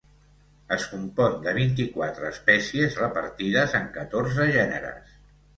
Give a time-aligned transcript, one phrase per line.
[0.77, 5.17] Es compon de vint-i-quatre espècies repartides en catorze gèneres.